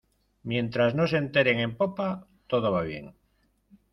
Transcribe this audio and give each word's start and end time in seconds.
mientras 0.41 0.95
no 0.95 1.05
se 1.05 1.17
enteren 1.17 1.59
en 1.59 1.77
popa, 1.77 2.27
todo 2.47 2.81
bien. 2.81 3.13